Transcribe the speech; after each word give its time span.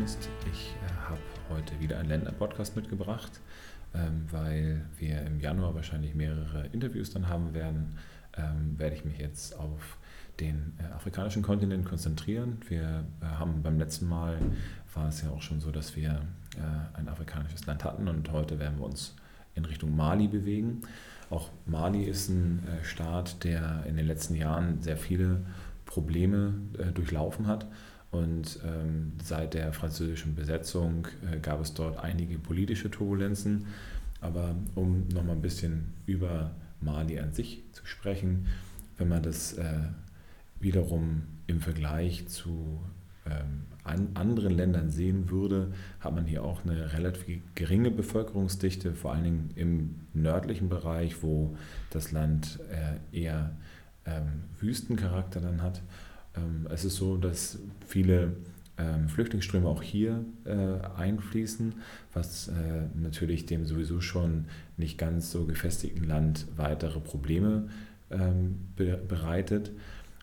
Finanzoptimist. 0.00 0.28
Ich 0.50 0.74
äh, 0.86 1.08
habe 1.08 1.20
heute 1.50 1.78
wieder 1.80 1.98
einen 1.98 2.08
Länder-Podcast 2.08 2.76
mitgebracht, 2.76 3.40
ähm, 3.94 4.26
weil 4.30 4.82
wir 4.98 5.22
im 5.22 5.40
Januar 5.40 5.74
wahrscheinlich 5.74 6.14
mehrere 6.14 6.66
Interviews 6.72 7.10
dann 7.10 7.28
haben 7.28 7.54
werden. 7.54 7.98
Ähm, 8.36 8.78
werde 8.78 8.96
ich 8.96 9.04
mich 9.04 9.18
jetzt 9.18 9.58
auf 9.58 9.98
den 10.38 10.74
äh, 10.78 10.94
afrikanischen 10.94 11.42
Kontinent 11.42 11.84
konzentrieren. 11.84 12.58
Wir 12.68 13.04
äh, 13.20 13.24
haben 13.24 13.62
beim 13.62 13.78
letzten 13.78 14.08
Mal 14.08 14.38
war 14.94 15.08
es 15.08 15.22
ja 15.22 15.30
auch 15.30 15.42
schon 15.42 15.60
so, 15.60 15.70
dass 15.70 15.96
wir 15.96 16.22
äh, 16.56 16.98
ein 16.98 17.08
afrikanisches 17.08 17.66
Land 17.66 17.84
hatten 17.84 18.08
und 18.08 18.30
heute 18.32 18.58
werden 18.58 18.78
wir 18.78 18.86
uns 18.86 19.14
in 19.54 19.64
Richtung 19.64 19.94
Mali 19.94 20.28
bewegen. 20.28 20.82
Auch 21.28 21.50
Mali 21.66 22.04
ist 22.04 22.28
ein 22.28 22.66
äh, 22.66 22.84
Staat, 22.84 23.44
der 23.44 23.84
in 23.86 23.96
den 23.96 24.06
letzten 24.06 24.34
Jahren 24.34 24.80
sehr 24.80 24.96
viele 24.96 25.42
Probleme 25.84 26.54
äh, 26.78 26.92
durchlaufen 26.92 27.46
hat. 27.46 27.66
Und 28.10 28.58
ähm, 28.64 29.12
seit 29.22 29.54
der 29.54 29.72
französischen 29.72 30.34
Besetzung 30.34 31.06
äh, 31.30 31.38
gab 31.38 31.60
es 31.60 31.74
dort 31.74 31.98
einige 31.98 32.38
politische 32.38 32.90
Turbulenzen. 32.90 33.66
Aber 34.20 34.54
um 34.74 35.06
nochmal 35.08 35.36
ein 35.36 35.42
bisschen 35.42 35.94
über 36.06 36.50
Mali 36.80 37.18
an 37.20 37.32
sich 37.32 37.62
zu 37.72 37.86
sprechen, 37.86 38.48
wenn 38.98 39.08
man 39.08 39.22
das 39.22 39.54
äh, 39.54 39.80
wiederum 40.58 41.22
im 41.46 41.60
Vergleich 41.60 42.28
zu 42.28 42.80
ähm, 43.26 43.62
an 43.84 44.10
anderen 44.14 44.54
Ländern 44.54 44.90
sehen 44.90 45.30
würde, 45.30 45.72
hat 46.00 46.14
man 46.14 46.26
hier 46.26 46.44
auch 46.44 46.64
eine 46.64 46.92
relativ 46.92 47.40
geringe 47.54 47.90
Bevölkerungsdichte, 47.90 48.94
vor 48.94 49.12
allen 49.12 49.24
Dingen 49.24 49.50
im 49.56 49.94
nördlichen 50.12 50.68
Bereich, 50.68 51.22
wo 51.22 51.56
das 51.90 52.12
Land 52.12 52.60
äh, 52.70 53.18
eher 53.18 53.52
ähm, 54.04 54.44
Wüstencharakter 54.60 55.40
dann 55.40 55.62
hat. 55.62 55.80
Ähm, 56.36 56.66
es 56.70 56.84
ist 56.84 56.96
so, 56.96 57.16
dass 57.16 57.58
viele 57.86 58.36
ähm, 58.80 59.08
Flüchtlingsströme 59.08 59.68
auch 59.68 59.82
hier 59.82 60.24
äh, 60.44 60.86
einfließen, 60.96 61.74
was 62.14 62.48
äh, 62.48 62.52
natürlich 62.94 63.44
dem 63.46 63.66
sowieso 63.66 64.00
schon 64.00 64.46
nicht 64.76 64.96
ganz 64.96 65.30
so 65.30 65.44
gefestigten 65.44 66.04
Land 66.04 66.46
weitere 66.56 67.00
Probleme 67.00 67.68
ähm, 68.10 68.68
be 68.76 68.96
bereitet. 68.96 69.72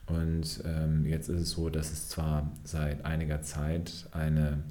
Und 0.07 0.63
jetzt 1.03 1.27
ist 1.27 1.41
es 1.41 1.49
so, 1.49 1.69
dass 1.69 1.91
es 1.91 2.07
zwar 2.07 2.49
seit 2.63 3.03
einiger 3.03 3.41
Zeit 3.41 4.07
eine, 4.13 4.63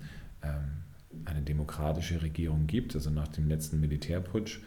eine 1.26 1.42
demokratische 1.42 2.22
Regierung 2.22 2.66
gibt, 2.66 2.94
also 2.94 3.10
nach 3.10 3.28
dem 3.28 3.46
letzten 3.46 3.78
Militärputsch, 3.78 4.60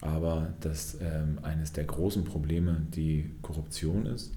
aber 0.00 0.52
dass 0.62 0.98
eines 1.42 1.72
der 1.74 1.84
großen 1.84 2.24
Probleme 2.24 2.88
die 2.92 3.30
Korruption 3.40 4.06
ist. 4.06 4.34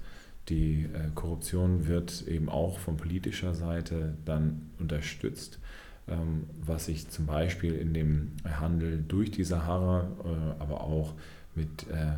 Die 0.48 0.84
äh, 0.84 1.10
Korruption 1.14 1.86
wird 1.86 2.26
eben 2.28 2.48
auch 2.48 2.78
von 2.78 2.96
politischer 2.96 3.54
Seite 3.54 4.14
dann 4.24 4.70
unterstützt, 4.78 5.58
ähm, 6.06 6.44
was 6.60 6.86
sich 6.86 7.08
zum 7.08 7.26
Beispiel 7.26 7.74
in 7.74 7.94
dem 7.94 8.32
Handel 8.44 9.02
durch 9.06 9.30
die 9.30 9.44
Sahara, 9.44 10.08
äh, 10.24 10.62
aber 10.62 10.82
auch 10.82 11.14
mit 11.54 11.88
äh, 11.88 12.16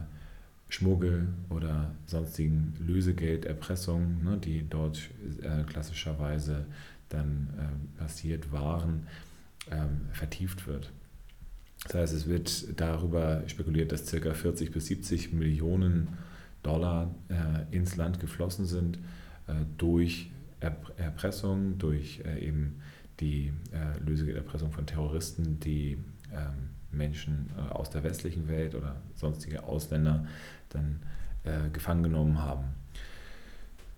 Schmuggel 0.69 1.29
oder 1.49 1.95
sonstigen 2.07 2.75
Lösegelderpressungen, 2.85 4.25
ne, 4.25 4.39
die 4.39 4.67
dort 4.69 5.11
äh, 5.43 5.63
klassischerweise 5.63 6.67
dann 7.09 7.49
äh, 7.59 8.01
passiert 8.01 8.51
waren, 8.51 9.07
ähm, 9.71 10.09
vertieft 10.13 10.67
wird. 10.67 10.91
Das 11.85 11.95
heißt, 11.95 12.15
es 12.15 12.27
wird 12.27 12.81
darüber 12.81 13.45
spekuliert, 13.47 13.93
dass 13.93 14.11
ca. 14.11 14.35
40 14.35 14.73
bis 14.73 14.87
70 14.87 15.33
Millionen 15.33 16.09
Dollar 16.67 17.15
äh, 17.29 17.75
ins 17.75 17.97
Land 17.97 18.19
geflossen 18.19 18.67
sind 18.67 18.99
äh, 19.47 19.53
durch 19.79 20.31
Erpressung, 20.61 21.79
durch 21.79 22.23
äh, 22.25 22.45
eben 22.45 22.81
die 23.21 23.53
äh, 23.73 23.99
Lösegelderpressung 24.05 24.73
von 24.73 24.85
Terroristen, 24.85 25.61
die 25.61 25.97
ähm, 26.33 26.71
Menschen 26.91 27.51
äh, 27.57 27.73
aus 27.73 27.91
der 27.91 28.03
westlichen 28.03 28.49
Welt 28.49 28.75
oder 28.75 28.97
sonstige 29.15 29.63
Ausländer 29.63 30.27
dann 30.71 31.01
äh, 31.45 31.71
gefangen 31.73 32.03
genommen 32.03 32.43
haben. 32.43 32.65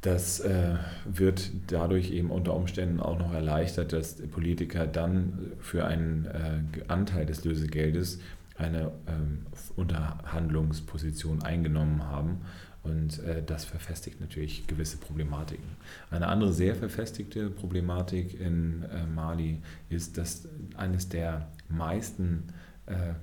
Das 0.02 0.38
äh, 0.40 0.76
wird 1.06 1.50
dadurch 1.66 2.12
eben 2.12 2.30
unter 2.30 2.54
Umständen 2.54 3.00
auch 3.00 3.18
noch 3.18 3.32
erleichtert, 3.32 3.92
dass 3.92 4.14
Politiker 4.28 4.86
dann 4.86 5.52
für 5.58 5.86
einen 5.86 6.26
äh, 6.26 6.82
Anteil 6.86 7.26
des 7.26 7.44
Lösegeldes 7.44 8.20
eine 8.58 8.92
ähm, 9.06 9.46
Unterhandlungsposition 9.76 11.42
eingenommen 11.42 12.04
haben. 12.04 12.42
Und 12.82 13.18
äh, 13.20 13.42
das 13.44 13.64
verfestigt 13.64 14.20
natürlich 14.20 14.66
gewisse 14.66 14.96
Problematiken. 14.98 15.68
Eine 16.10 16.28
andere 16.28 16.52
sehr 16.52 16.74
verfestigte 16.74 17.50
Problematik 17.50 18.38
in 18.40 18.84
äh, 18.84 19.06
Mali 19.06 19.60
ist, 19.88 20.16
dass 20.18 20.48
eines 20.76 21.08
der 21.08 21.48
meisten 21.68 22.44
äh, 22.86 23.14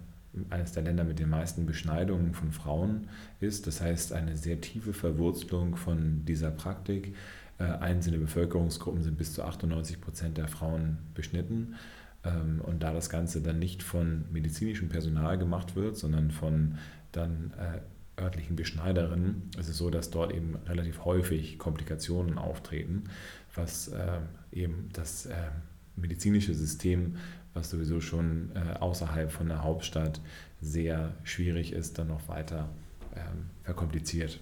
eines 0.49 0.73
der 0.73 0.83
Länder 0.83 1.03
mit 1.03 1.19
den 1.19 1.29
meisten 1.29 1.65
Beschneidungen 1.65 2.33
von 2.33 2.51
Frauen 2.51 3.07
ist. 3.39 3.67
Das 3.67 3.81
heißt, 3.81 4.13
eine 4.13 4.35
sehr 4.35 4.59
tiefe 4.59 4.93
Verwurzelung 4.93 5.75
von 5.75 6.25
dieser 6.25 6.51
Praktik. 6.51 7.15
Äh, 7.57 7.63
einzelne 7.63 8.17
Bevölkerungsgruppen 8.17 9.01
sind 9.01 9.17
bis 9.17 9.33
zu 9.33 9.43
98 9.43 10.01
Prozent 10.01 10.37
der 10.37 10.47
Frauen 10.47 10.97
beschnitten. 11.13 11.75
Ähm, 12.25 12.61
und 12.61 12.83
da 12.83 12.93
das 12.93 13.09
Ganze 13.09 13.41
dann 13.41 13.59
nicht 13.59 13.83
von 13.83 14.25
medizinischem 14.31 14.89
Personal 14.89 15.37
gemacht 15.37 15.75
wird, 15.75 15.97
sondern 15.97 16.31
von 16.31 16.77
dann 17.11 17.53
äh, 17.57 18.21
örtlichen 18.21 18.55
Beschneiderinnen, 18.55 19.49
ist 19.59 19.69
es 19.69 19.77
so, 19.77 19.89
dass 19.89 20.09
dort 20.09 20.33
eben 20.33 20.55
relativ 20.67 21.05
häufig 21.05 21.59
Komplikationen 21.59 22.37
auftreten, 22.37 23.05
was 23.53 23.91
eben 24.53 24.89
das 24.93 25.27
medizinische 25.97 26.53
System 26.53 27.17
was 27.55 27.69
sowieso 27.69 28.01
schon 28.01 28.51
äh, 28.53 28.77
außerhalb 28.77 29.31
von 29.31 29.47
der 29.47 29.63
Hauptstadt 29.63 30.19
sehr 30.61 31.13
schwierig 31.23 31.71
ist, 31.71 31.97
dann 31.97 32.09
noch 32.09 32.27
weiter 32.27 32.69
ähm, 33.15 33.49
verkompliziert. 33.63 34.39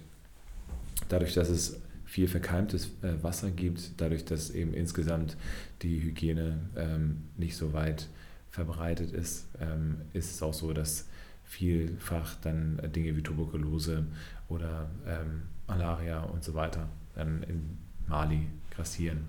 Dadurch, 1.08 1.32
dass 1.32 1.48
es 1.48 1.80
viel 2.14 2.28
verkeimtes 2.28 2.92
äh, 3.02 3.20
Wasser 3.22 3.50
gibt, 3.50 4.00
dadurch, 4.00 4.24
dass 4.24 4.50
eben 4.50 4.72
insgesamt 4.72 5.36
die 5.82 6.00
Hygiene 6.00 6.60
ähm, 6.76 7.24
nicht 7.36 7.56
so 7.56 7.72
weit 7.72 8.08
verbreitet 8.50 9.10
ist, 9.10 9.48
ähm, 9.60 9.96
ist 10.12 10.30
es 10.30 10.40
auch 10.40 10.54
so, 10.54 10.72
dass 10.72 11.08
vielfach 11.42 12.36
dann 12.36 12.80
Dinge 12.94 13.16
wie 13.16 13.22
Tuberkulose 13.22 14.06
oder 14.48 14.88
ähm, 15.08 15.42
Malaria 15.66 16.22
und 16.22 16.44
so 16.44 16.54
weiter 16.54 16.88
dann 17.16 17.42
in 17.42 17.78
Mali 18.06 18.46
grassieren. 18.70 19.24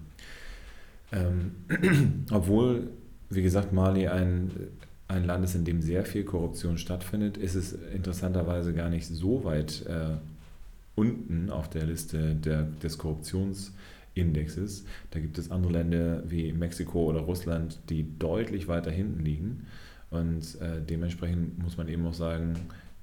Ähm, 1.12 1.56
obwohl 2.29 2.91
wie 3.31 3.41
gesagt, 3.41 3.74
Mali 3.74 4.07
ein, 4.07 4.51
ein 5.07 5.24
Land 5.24 5.44
ist, 5.44 5.56
in 5.56 5.66
dem 5.66 5.81
sehr 5.81 6.06
viel 6.06 6.24
Korruption 6.24 6.78
stattfindet, 6.78 7.35
ist 7.35 7.56
es 7.56 7.74
interessanterweise 7.74 8.75
gar 8.75 8.90
nicht 8.90 9.07
so 9.07 9.44
weit 9.44 9.88
äh, 9.88 10.18
unten 10.95 11.50
auf 11.50 11.69
der 11.69 11.85
Liste 11.85 12.35
der, 12.35 12.63
des 12.63 12.97
Korruptionsindexes. 12.97 14.85
Da 15.11 15.19
gibt 15.19 15.38
es 15.38 15.51
andere 15.51 15.73
Länder 15.73 16.23
wie 16.29 16.51
Mexiko 16.53 17.06
oder 17.06 17.22
Russland, 17.22 17.79
die 17.89 18.17
deutlich 18.17 18.67
weiter 18.67 18.91
hinten 18.91 19.23
liegen. 19.23 19.67
Und 20.09 20.59
äh, 20.61 20.81
dementsprechend 20.81 21.59
muss 21.59 21.78
man 21.78 21.88
eben 21.88 22.06
auch 22.07 22.13
sagen, 22.13 22.53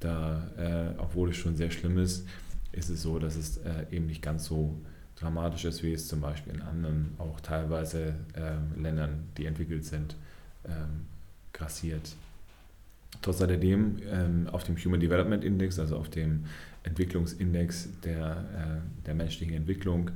da, 0.00 0.50
äh, 0.56 0.98
obwohl 0.98 1.30
es 1.30 1.36
schon 1.36 1.56
sehr 1.56 1.70
schlimm 1.70 1.98
ist, 1.98 2.26
ist 2.72 2.88
es 2.88 3.02
so, 3.02 3.18
dass 3.18 3.36
es 3.36 3.58
äh, 3.58 3.86
eben 3.90 4.06
nicht 4.06 4.22
ganz 4.22 4.46
so 4.46 4.80
dramatisch 5.16 5.64
ist, 5.64 5.82
wie 5.82 5.92
es 5.92 6.08
zum 6.08 6.20
Beispiel 6.20 6.54
in 6.54 6.62
anderen, 6.62 7.14
auch 7.18 7.40
teilweise 7.40 8.14
äh, 8.34 8.80
Ländern, 8.80 9.28
die 9.36 9.46
entwickelt 9.46 9.84
sind, 9.84 10.16
ähm, 10.64 11.06
grassiert. 11.52 12.14
Trotz 13.20 13.40
alledem 13.40 13.98
ähm, 14.10 14.48
auf 14.50 14.64
dem 14.64 14.76
Human 14.76 15.00
Development 15.00 15.44
Index, 15.44 15.78
also 15.78 15.96
auf 15.96 16.08
dem 16.08 16.44
Entwicklungsindex 16.82 18.00
der, 18.04 18.44
äh, 18.56 19.04
der 19.06 19.14
menschlichen 19.14 19.54
Entwicklung, 19.54 20.10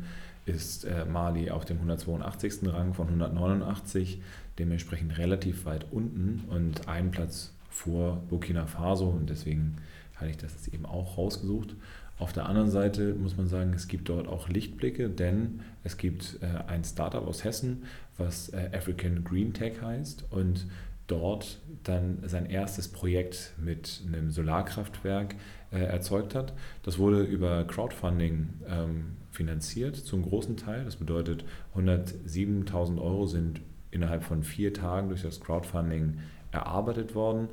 ist 0.47 0.85
äh, 0.85 1.05
Mali 1.05 1.51
auf 1.51 1.65
dem 1.65 1.77
182. 1.77 2.73
Rang 2.73 2.95
von 2.95 3.07
189, 3.09 4.21
dementsprechend 4.59 5.19
relativ 5.19 5.67
weit 5.67 5.87
unten 5.91 6.45
und 6.49 6.89
einen 6.89 7.11
Platz 7.11 7.53
vor 7.69 8.23
Burkina 8.29 8.67
Faso 8.67 9.09
und 9.09 9.29
deswegen 9.29 9.77
hatte 10.15 10.31
ich 10.31 10.37
das 10.39 10.53
jetzt 10.55 10.73
eben 10.73 10.87
auch 10.87 11.19
rausgesucht. 11.19 11.75
Auf 12.19 12.33
der 12.33 12.47
anderen 12.47 12.71
Seite 12.71 13.15
muss 13.15 13.37
man 13.37 13.47
sagen, 13.47 13.75
es 13.75 13.89
gibt 13.89 14.09
dort 14.09 14.27
auch 14.27 14.49
Lichtblicke, 14.49 15.11
denn 15.11 15.61
es 15.85 15.99
gibt 15.99 16.39
äh, 16.41 16.47
ein 16.67 16.83
Startup 16.83 17.27
aus 17.27 17.45
Hessen, 17.45 17.85
was 18.17 18.49
äh, 18.51 18.71
African 18.73 19.23
Green 19.23 19.53
Tech 19.53 19.83
heißt 19.83 20.25
und 20.31 20.67
dort 21.07 21.61
dann 21.85 22.19
sein 22.25 22.47
erstes 22.47 22.89
Projekt 22.89 23.55
mit 23.59 24.03
einem 24.07 24.31
Solarkraftwerk 24.31 25.37
äh, 25.71 25.79
erzeugt 25.79 26.35
hat. 26.35 26.53
Das 26.83 26.99
wurde 26.99 27.23
über 27.23 27.65
Crowdfunding 27.65 28.49
ähm, 28.69 29.17
finanziert 29.31 29.97
zum 29.97 30.23
großen 30.23 30.57
Teil. 30.57 30.85
Das 30.85 30.97
bedeutet, 30.97 31.45
107.000 31.77 33.01
Euro 33.01 33.27
sind 33.27 33.61
innerhalb 33.91 34.25
von 34.25 34.43
vier 34.43 34.75
Tagen 34.75 35.09
durch 35.09 35.23
das 35.23 35.41
Crowdfunding 35.41 36.19
erarbeitet 36.53 37.15
worden 37.15 37.49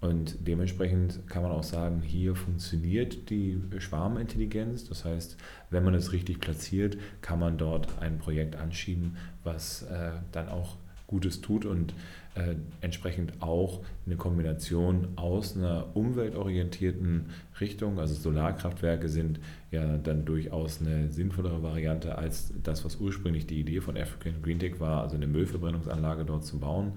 Und 0.00 0.46
dementsprechend 0.46 1.26
kann 1.28 1.42
man 1.42 1.50
auch 1.50 1.64
sagen, 1.64 2.02
hier 2.02 2.36
funktioniert 2.36 3.30
die 3.30 3.60
Schwarmintelligenz. 3.78 4.88
Das 4.88 5.04
heißt, 5.04 5.36
wenn 5.70 5.82
man 5.84 5.94
es 5.94 6.12
richtig 6.12 6.40
platziert, 6.40 6.96
kann 7.20 7.40
man 7.40 7.58
dort 7.58 7.98
ein 8.00 8.18
Projekt 8.18 8.54
anschieben, 8.54 9.16
was 9.42 9.82
äh, 9.82 10.12
dann 10.30 10.48
auch 10.48 10.76
Gutes 11.08 11.40
tut 11.40 11.64
und 11.64 11.94
äh, 12.34 12.54
entsprechend 12.82 13.42
auch 13.42 13.82
eine 14.06 14.16
Kombination 14.16 15.08
aus 15.16 15.56
einer 15.56 15.96
umweltorientierten 15.96 17.30
Richtung, 17.60 17.98
also 17.98 18.14
Solarkraftwerke 18.14 19.08
sind 19.08 19.40
ja 19.70 19.96
dann 19.96 20.24
durchaus 20.26 20.80
eine 20.80 21.10
sinnvollere 21.10 21.62
Variante 21.62 22.16
als 22.16 22.52
das, 22.62 22.84
was 22.84 22.96
ursprünglich 22.96 23.46
die 23.46 23.58
Idee 23.58 23.80
von 23.80 23.96
African 23.96 24.40
Green 24.42 24.58
Tech 24.58 24.78
war, 24.78 25.02
also 25.02 25.16
eine 25.16 25.26
Müllverbrennungsanlage 25.26 26.24
dort 26.24 26.44
zu 26.44 26.60
bauen. 26.60 26.92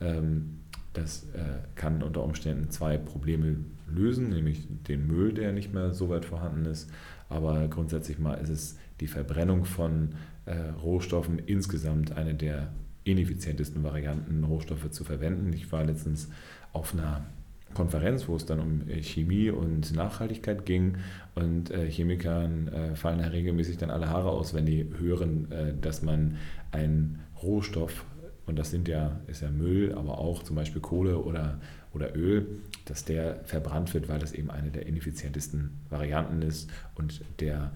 Ähm, 0.00 0.60
das 0.92 1.24
äh, 1.34 1.58
kann 1.74 2.02
unter 2.02 2.22
Umständen 2.22 2.70
zwei 2.70 2.98
Probleme 2.98 3.56
lösen, 3.88 4.28
nämlich 4.28 4.66
den 4.86 5.06
Müll, 5.06 5.32
der 5.32 5.52
nicht 5.52 5.72
mehr 5.72 5.92
so 5.92 6.10
weit 6.10 6.26
vorhanden 6.26 6.66
ist, 6.66 6.90
aber 7.30 7.68
grundsätzlich 7.68 8.18
mal 8.18 8.34
ist 8.34 8.50
es 8.50 8.78
die 9.00 9.06
Verbrennung 9.06 9.64
von 9.64 10.10
äh, 10.44 10.56
Rohstoffen 10.82 11.38
insgesamt 11.38 12.12
eine 12.12 12.34
der 12.34 12.70
ineffizientesten 13.06 13.82
Varianten, 13.84 14.44
Rohstoffe 14.44 14.90
zu 14.90 15.04
verwenden. 15.04 15.52
Ich 15.52 15.70
war 15.70 15.84
letztens 15.84 16.28
auf 16.72 16.92
einer 16.92 17.24
Konferenz, 17.72 18.26
wo 18.26 18.34
es 18.36 18.46
dann 18.46 18.58
um 18.58 18.88
äh, 18.88 19.02
Chemie 19.02 19.50
und 19.50 19.94
Nachhaltigkeit 19.94 20.66
ging. 20.66 20.96
Und 21.34 21.70
äh, 21.70 21.88
Chemikern 21.90 22.68
äh, 22.68 22.96
fallen 22.96 23.20
da 23.20 23.26
regelmäßig 23.26 23.76
dann 23.76 23.90
alle 23.90 24.08
Haare 24.08 24.30
aus, 24.30 24.54
wenn 24.54 24.66
die 24.66 24.90
hören, 24.98 25.48
dass 25.80 26.02
man 26.02 26.36
einen 26.72 27.20
Rohstoff, 27.42 28.04
und 28.46 28.58
das 28.58 28.70
sind 28.70 28.88
ja, 28.88 29.20
ist 29.26 29.42
ja 29.42 29.50
Müll, 29.50 29.92
aber 29.94 30.18
auch 30.18 30.42
zum 30.42 30.56
Beispiel 30.56 30.80
Kohle 30.80 31.18
oder, 31.18 31.60
oder 31.92 32.16
Öl, 32.16 32.46
dass 32.86 33.04
der 33.04 33.40
verbrannt 33.44 33.92
wird, 33.94 34.08
weil 34.08 34.18
das 34.18 34.32
eben 34.32 34.50
eine 34.50 34.70
der 34.70 34.86
ineffizientesten 34.86 35.70
Varianten 35.90 36.42
ist 36.42 36.70
und 36.94 37.20
der 37.40 37.72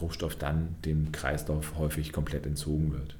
Rohstoff 0.00 0.36
dann 0.36 0.76
dem 0.84 1.12
Kreislauf 1.12 1.76
häufig 1.76 2.12
komplett 2.12 2.46
entzogen 2.46 2.92
wird. 2.92 3.16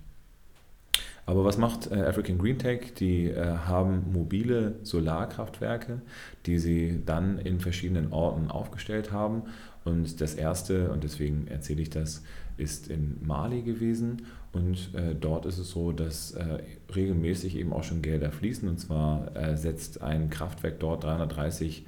Aber 1.26 1.44
was 1.44 1.58
macht 1.58 1.90
äh, 1.90 1.94
African 1.96 2.38
Green 2.38 2.58
Tech? 2.58 2.94
Die 2.94 3.26
äh, 3.26 3.44
haben 3.44 4.12
mobile 4.12 4.76
Solarkraftwerke, 4.84 6.00
die 6.46 6.58
sie 6.58 7.02
dann 7.04 7.38
in 7.38 7.58
verschiedenen 7.58 8.12
Orten 8.12 8.48
aufgestellt 8.48 9.10
haben. 9.10 9.42
Und 9.84 10.20
das 10.20 10.34
erste, 10.34 10.90
und 10.90 11.02
deswegen 11.02 11.48
erzähle 11.48 11.82
ich 11.82 11.90
das, 11.90 12.22
ist 12.56 12.88
in 12.88 13.18
Mali 13.26 13.62
gewesen. 13.62 14.26
Und 14.52 14.94
äh, 14.94 15.14
dort 15.14 15.46
ist 15.46 15.58
es 15.58 15.70
so, 15.70 15.90
dass 15.90 16.30
äh, 16.32 16.58
regelmäßig 16.94 17.56
eben 17.56 17.72
auch 17.72 17.82
schon 17.82 18.02
Gelder 18.02 18.30
fließen. 18.30 18.68
Und 18.68 18.78
zwar 18.78 19.36
äh, 19.36 19.56
setzt 19.56 20.02
ein 20.02 20.30
Kraftwerk 20.30 20.78
dort 20.78 21.04
330.000 21.04 21.82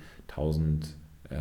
äh, 1.31 1.37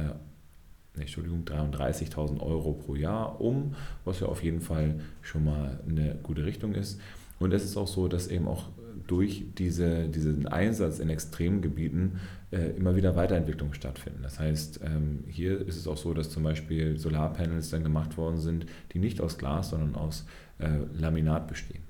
Entschuldigung, 0.99 1.43
33.000 1.45 2.39
Euro 2.41 2.73
pro 2.73 2.95
Jahr 2.95 3.39
um, 3.39 3.75
was 4.03 4.19
ja 4.19 4.27
auf 4.27 4.43
jeden 4.43 4.61
Fall 4.61 4.99
schon 5.21 5.45
mal 5.45 5.79
eine 5.87 6.15
gute 6.23 6.43
Richtung 6.45 6.73
ist. 6.73 6.99
Und 7.39 7.53
es 7.53 7.63
ist 7.63 7.77
auch 7.77 7.87
so, 7.87 8.07
dass 8.07 8.27
eben 8.27 8.47
auch 8.47 8.65
durch 9.07 9.45
diese, 9.57 10.09
diesen 10.09 10.47
Einsatz 10.47 10.99
in 10.99 11.09
extremen 11.09 11.61
Gebieten 11.61 12.19
äh, 12.51 12.71
immer 12.77 12.95
wieder 12.95 13.15
Weiterentwicklungen 13.15 13.73
stattfinden. 13.73 14.21
Das 14.21 14.39
heißt, 14.39 14.81
ähm, 14.83 15.23
hier 15.27 15.65
ist 15.65 15.77
es 15.77 15.87
auch 15.87 15.97
so, 15.97 16.13
dass 16.13 16.29
zum 16.29 16.43
Beispiel 16.43 16.97
Solarpanels 16.97 17.69
dann 17.69 17.83
gemacht 17.83 18.17
worden 18.17 18.37
sind, 18.37 18.65
die 18.93 18.99
nicht 18.99 19.21
aus 19.21 19.37
Glas, 19.37 19.69
sondern 19.69 19.95
aus 19.95 20.25
äh, 20.59 20.67
Laminat 20.99 21.47
bestehen. 21.47 21.83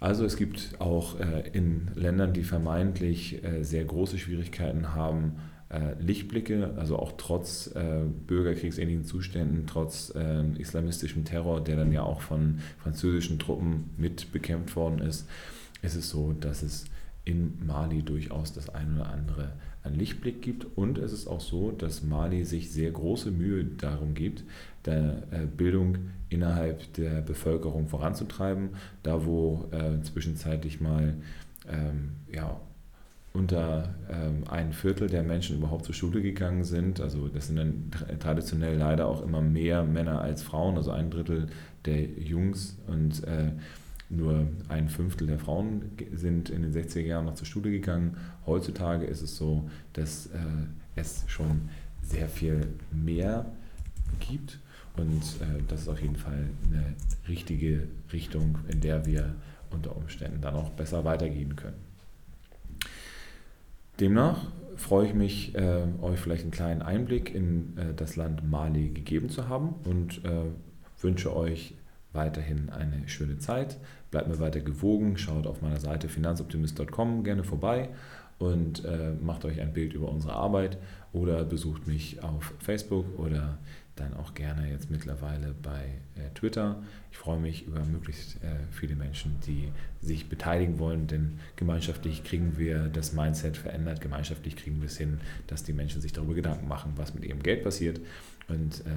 Also 0.00 0.24
es 0.24 0.36
gibt 0.36 0.80
auch 0.80 1.18
äh, 1.18 1.48
in 1.52 1.90
Ländern, 1.94 2.32
die 2.32 2.44
vermeintlich 2.44 3.42
äh, 3.42 3.64
sehr 3.64 3.84
große 3.84 4.18
Schwierigkeiten 4.18 4.94
haben, 4.94 5.36
Lichtblicke, 6.00 6.72
also 6.76 6.98
auch 6.98 7.12
trotz 7.18 7.68
äh, 7.74 8.02
bürgerkriegsähnlichen 8.26 9.04
Zuständen, 9.04 9.66
trotz 9.66 10.12
äh, 10.14 10.42
islamistischem 10.58 11.24
Terror, 11.24 11.62
der 11.62 11.76
dann 11.76 11.92
ja 11.92 12.02
auch 12.02 12.22
von 12.22 12.60
französischen 12.82 13.38
Truppen 13.38 13.90
mitbekämpft 13.98 14.76
worden 14.76 15.00
ist, 15.00 15.28
ist 15.82 15.94
es 15.94 16.08
so, 16.08 16.32
dass 16.32 16.62
es 16.62 16.86
in 17.24 17.58
Mali 17.66 18.02
durchaus 18.02 18.54
das 18.54 18.70
eine 18.70 18.94
oder 18.94 19.10
andere 19.10 19.52
an 19.82 19.94
Lichtblick 19.94 20.40
gibt. 20.40 20.66
Und 20.76 20.96
es 20.96 21.12
ist 21.12 21.26
auch 21.26 21.40
so, 21.40 21.70
dass 21.70 22.02
Mali 22.02 22.44
sich 22.44 22.70
sehr 22.70 22.90
große 22.90 23.30
Mühe 23.30 23.64
darum 23.64 24.14
gibt, 24.14 24.44
der 24.86 25.24
äh, 25.30 25.44
Bildung 25.44 25.98
innerhalb 26.30 26.92
der 26.94 27.20
Bevölkerung 27.20 27.88
voranzutreiben. 27.88 28.70
Da, 29.02 29.26
wo 29.26 29.68
äh, 29.72 30.00
zwischenzeitlich 30.02 30.80
mal 30.80 31.14
ähm, 31.68 32.12
ja, 32.32 32.58
unter 33.38 33.94
ähm, 34.10 34.42
ein 34.50 34.72
Viertel 34.72 35.08
der 35.08 35.22
Menschen 35.22 35.58
überhaupt 35.58 35.84
zur 35.84 35.94
Schule 35.94 36.20
gegangen 36.20 36.64
sind. 36.64 37.00
Also 37.00 37.28
das 37.28 37.46
sind 37.46 37.56
dann 37.56 37.90
traditionell 38.18 38.76
leider 38.76 39.06
auch 39.06 39.22
immer 39.22 39.40
mehr 39.40 39.84
Männer 39.84 40.20
als 40.20 40.42
Frauen, 40.42 40.76
also 40.76 40.90
ein 40.90 41.10
Drittel 41.10 41.46
der 41.84 42.02
Jungs 42.02 42.76
und 42.88 43.22
äh, 43.24 43.52
nur 44.10 44.48
ein 44.68 44.88
Fünftel 44.88 45.28
der 45.28 45.38
Frauen 45.38 45.82
sind 46.14 46.50
in 46.50 46.62
den 46.62 46.72
60er 46.72 47.00
Jahren 47.00 47.26
noch 47.26 47.34
zur 47.34 47.46
Schule 47.46 47.70
gegangen. 47.70 48.16
Heutzutage 48.44 49.06
ist 49.06 49.22
es 49.22 49.36
so, 49.36 49.70
dass 49.92 50.26
äh, 50.26 50.38
es 50.96 51.24
schon 51.28 51.68
sehr 52.02 52.28
viel 52.28 52.66
mehr 52.90 53.46
gibt 54.18 54.58
und 54.96 55.22
äh, 55.40 55.62
das 55.68 55.82
ist 55.82 55.88
auf 55.88 56.02
jeden 56.02 56.16
Fall 56.16 56.48
eine 56.66 56.94
richtige 57.28 57.86
Richtung, 58.12 58.58
in 58.68 58.80
der 58.80 59.06
wir 59.06 59.34
unter 59.70 59.94
Umständen 59.96 60.40
dann 60.40 60.54
auch 60.54 60.70
besser 60.70 61.04
weitergehen 61.04 61.54
können. 61.54 61.87
Demnach 64.00 64.46
freue 64.76 65.06
ich 65.08 65.14
mich, 65.14 65.54
äh, 65.56 65.82
euch 66.00 66.20
vielleicht 66.20 66.42
einen 66.42 66.52
kleinen 66.52 66.82
Einblick 66.82 67.34
in 67.34 67.76
äh, 67.76 67.94
das 67.94 68.16
Land 68.16 68.48
Mali 68.48 68.90
gegeben 68.90 69.28
zu 69.28 69.48
haben 69.48 69.74
und 69.84 70.24
äh, 70.24 70.44
wünsche 71.00 71.34
euch 71.34 71.74
weiterhin 72.12 72.70
eine 72.70 73.08
schöne 73.08 73.38
Zeit. 73.38 73.78
Bleibt 74.10 74.28
mir 74.28 74.38
weiter 74.38 74.60
gewogen, 74.60 75.18
schaut 75.18 75.46
auf 75.46 75.62
meiner 75.62 75.80
Seite 75.80 76.08
finanzoptimist.com 76.08 77.24
gerne 77.24 77.44
vorbei 77.44 77.90
und 78.38 78.84
äh, 78.84 79.12
macht 79.20 79.44
euch 79.44 79.60
ein 79.60 79.72
Bild 79.72 79.92
über 79.94 80.08
unsere 80.08 80.34
Arbeit 80.34 80.78
oder 81.12 81.44
besucht 81.44 81.86
mich 81.86 82.22
auf 82.22 82.54
Facebook 82.60 83.18
oder 83.18 83.58
dann 84.00 84.14
auch 84.14 84.34
gerne 84.34 84.70
jetzt 84.70 84.90
mittlerweile 84.90 85.54
bei 85.62 85.84
äh, 86.16 86.30
Twitter. 86.34 86.82
Ich 87.10 87.18
freue 87.18 87.38
mich 87.38 87.66
über 87.66 87.84
möglichst 87.84 88.36
äh, 88.36 88.56
viele 88.70 88.96
Menschen, 88.96 89.38
die 89.46 89.72
sich 90.00 90.28
beteiligen 90.28 90.78
wollen, 90.78 91.06
denn 91.06 91.38
gemeinschaftlich 91.56 92.24
kriegen 92.24 92.58
wir 92.58 92.88
das 92.88 93.12
Mindset 93.12 93.56
verändert, 93.56 94.00
gemeinschaftlich 94.00 94.56
kriegen 94.56 94.80
wir 94.80 94.86
es 94.86 94.96
hin, 94.96 95.20
dass 95.46 95.64
die 95.64 95.72
Menschen 95.72 96.00
sich 96.00 96.12
darüber 96.12 96.34
Gedanken 96.34 96.68
machen, 96.68 96.92
was 96.96 97.14
mit 97.14 97.24
ihrem 97.24 97.42
Geld 97.42 97.64
passiert. 97.64 98.00
Und 98.48 98.80
äh, 98.80 98.90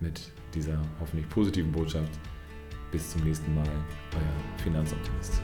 mit 0.00 0.30
dieser 0.54 0.80
hoffentlich 1.00 1.28
positiven 1.28 1.72
Botschaft 1.72 2.12
bis 2.92 3.10
zum 3.10 3.24
nächsten 3.24 3.54
Mal, 3.54 3.66
euer 4.12 4.62
Finanzoptimist. 4.62 5.42